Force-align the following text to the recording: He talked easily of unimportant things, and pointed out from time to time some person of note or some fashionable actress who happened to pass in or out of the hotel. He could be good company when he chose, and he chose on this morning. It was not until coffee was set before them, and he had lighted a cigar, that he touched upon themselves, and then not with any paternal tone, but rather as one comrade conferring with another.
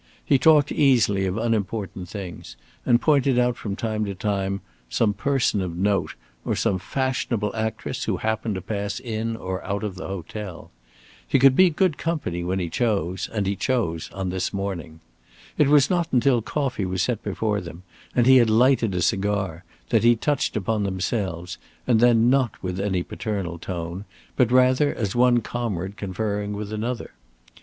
He 0.25 0.39
talked 0.39 0.71
easily 0.71 1.27
of 1.27 1.37
unimportant 1.37 2.09
things, 2.09 2.55
and 2.87 2.99
pointed 2.99 3.37
out 3.37 3.55
from 3.55 3.75
time 3.75 4.03
to 4.05 4.15
time 4.15 4.61
some 4.89 5.13
person 5.13 5.61
of 5.61 5.77
note 5.77 6.15
or 6.43 6.55
some 6.55 6.79
fashionable 6.79 7.55
actress 7.55 8.05
who 8.05 8.17
happened 8.17 8.55
to 8.55 8.61
pass 8.63 8.99
in 8.99 9.35
or 9.35 9.63
out 9.63 9.83
of 9.83 9.93
the 9.97 10.07
hotel. 10.07 10.71
He 11.27 11.37
could 11.37 11.55
be 11.55 11.69
good 11.69 11.99
company 11.99 12.43
when 12.43 12.57
he 12.57 12.67
chose, 12.67 13.29
and 13.31 13.45
he 13.45 13.55
chose 13.55 14.09
on 14.11 14.31
this 14.31 14.51
morning. 14.51 15.01
It 15.55 15.67
was 15.67 15.91
not 15.91 16.07
until 16.11 16.41
coffee 16.41 16.83
was 16.87 17.03
set 17.03 17.21
before 17.21 17.61
them, 17.61 17.83
and 18.15 18.25
he 18.25 18.37
had 18.37 18.49
lighted 18.49 18.95
a 18.95 19.03
cigar, 19.03 19.63
that 19.89 20.01
he 20.03 20.15
touched 20.15 20.57
upon 20.57 20.81
themselves, 20.81 21.59
and 21.85 21.99
then 21.99 22.27
not 22.27 22.63
with 22.63 22.79
any 22.79 23.03
paternal 23.03 23.59
tone, 23.59 24.05
but 24.35 24.51
rather 24.51 24.95
as 24.95 25.13
one 25.15 25.41
comrade 25.41 25.95
conferring 25.95 26.53
with 26.53 26.73
another. 26.73 27.11